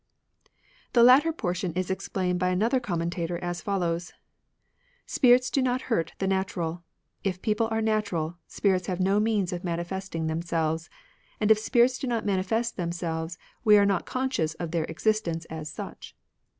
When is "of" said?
9.53-9.63, 14.55-14.71